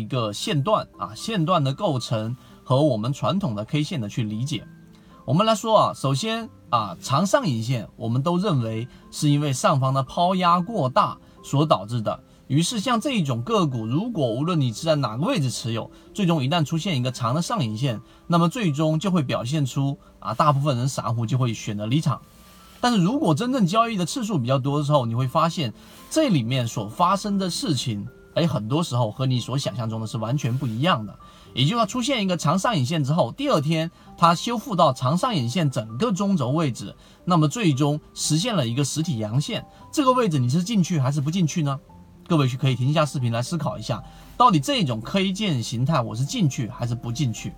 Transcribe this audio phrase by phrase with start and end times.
[0.00, 4.66] 一个线段啊，线段的构成和我们传统的 K 线的去理解。
[5.26, 12.18] 我们来说啊，首先啊，长上影线我们都认为是因为上方的抛压过大所导致的。
[12.48, 22.20] 于是像这一种个股，如果无论你是在哪个位置持有，最终一旦出现一个长的上影线，那么最终就会表现出啊，大部分人散户就会选择离场。
[22.80, 25.72] 但是如果真正交易的次数比较多的时候，你会发现
[26.10, 28.08] 这里面所发生的事情，
[28.40, 31.14] 哎，很多时候和你所想象中的是完全不一样的。
[31.52, 39.64] 也就是说出现一个长上影线之后，第二天它修复到长上影线整个中轴位置，那么最终实现了一个实体阳线。
[39.92, 41.78] 这个位置你是进去还是不进去呢？
[42.26, 44.02] 各位去可以停下视频来思考一下，
[44.36, 47.52] 到底这种 K 线形态我是进去还是不进去？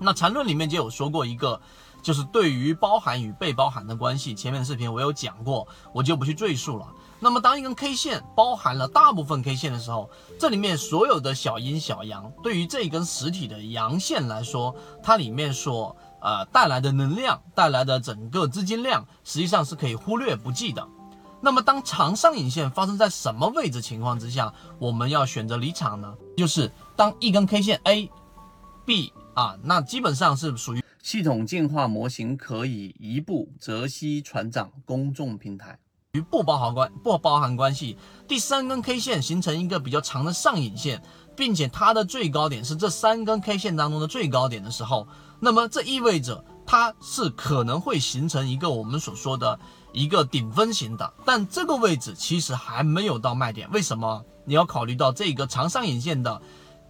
[0.00, 1.60] 那缠论里面就有说过一个，
[2.02, 6.86] 就是对于包含与被包含的关系，前面的视频我有讲过，我就不去赘述了。
[7.22, 20.88] 那么当一根 K 线包含了大部分 K 线的时候，这里面所有的小阴小阳，对于这一根实体的阳线来说，它里面所呃带来的能量，带来的整个资金量，实际上是可以忽略不计的。
[21.42, 26.14] 那么当长上影线发生在什么位置情况之下，我们要选择离场呢？
[26.36, 28.10] 就是当一根 K 线 A、
[28.86, 35.78] B 啊，那基本上是属于系统进化模型可以一步泽西船长公众平台。
[36.12, 41.00] 与不包含关不包含关系，第三根 K 线形成一个比较长的上影线，
[41.36, 45.06] 并且它的最高点是这三根 K 线当中的最高点的时候，
[45.38, 49.58] 那么这意味着它是可能会形成一个我们所说的
[49.92, 53.70] 一个顶分型的，但这个位置其实还没有到卖点。
[53.70, 54.24] 为什么？
[54.44, 56.42] 你要考虑到这个长上影线的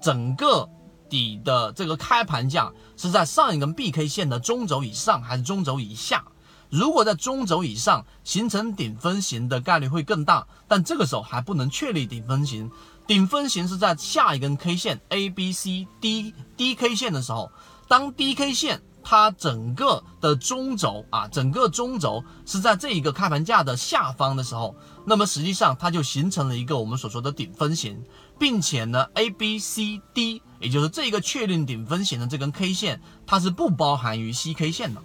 [0.00, 0.68] 整个
[1.08, 6.24] 底的这个开盘价是在上一根 B K 线的中轴以上还是中轴以下？
[6.70, 12.70] 如果在中轴以上形成顶分型的概率会更大，但这个时候还不能确立顶分型。
[13.06, 17.50] 顶分型是在下一根 K 线 A、B、C、D、D K 线的时候，
[17.88, 28.04] 当 D K 线它整个的中轴啊，整个中轴是在这一个开盘价的下方的时候，那么实际上它就形成了一个我们所说的顶分型，
[28.38, 35.00] 并且呢 A、B、C、D，也就是这个确定顶分型的这根 K 线，它是不包含于 C K 线的。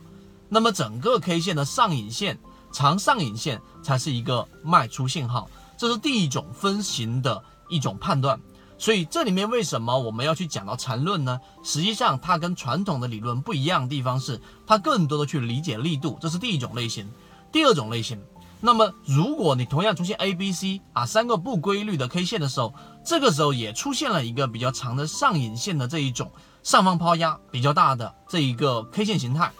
[0.49, 2.37] 那么整个 K 线的上影线、
[2.73, 8.37] 长上影线才是一个卖出信号，这是第一种分型的一种判断。
[8.83, 11.39] 所以这里面为什么我们要去讲到缠论呢？
[11.63, 17.09] 实际上它跟传统的理论不一样的地方是，它更多的去理解力度，这是第一种类型。
[17.49, 18.21] 第二种类型，
[18.59, 22.73] 那么如果你同样出现 A、B、C 啊三个不规律的 K 线的时候，
[23.05, 26.29] 这个时候也出现了一个比较长的上影线的这一种
[26.61, 29.53] 上方抛压比较大的这一个 K 线形态。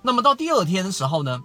[0.00, 1.42] 那么到第二天的时候呢，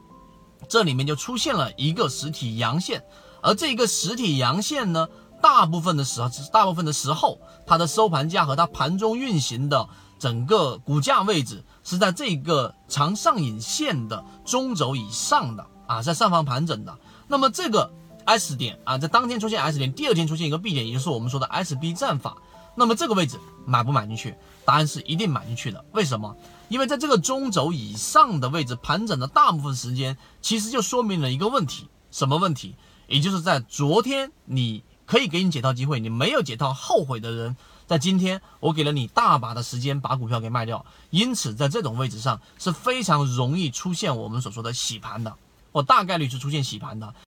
[0.70, 3.04] 这里面就出现了一个实体阳线，
[3.42, 5.10] 而这一个实体阳线呢，
[5.42, 9.88] 大部分的时候，大部分的时候，它的收盘价和它盘中运行的
[10.20, 16.98] 整个股价位置是在这个长上影线的中轴以上的啊，在上方盘整的。
[17.28, 17.92] 那么这个
[18.26, 22.36] S 点啊，在当天出现 S 点，第二天出现一个 B 点，也就是我们说的 SB 战法。
[22.76, 24.36] 那么这个位置买不买进去？
[24.64, 25.84] 答案是一定买进去的。
[25.94, 26.36] 为什么？
[26.70, 32.76] 因为在这个中轴以上的位置盘整的大部分时间，其实就说明了一个问题，什么问题？
[33.08, 37.58] 也就是在昨天你可以给你解套机会，你没有解套后悔的人，
[37.88, 40.86] 在今天我给了你大把的时间把股票给卖掉。
[41.10, 45.34] 因此在这种位置上是非常容易出现我们所说的洗盘的，
[45.72, 47.14] 或大概率是出现洗盘的。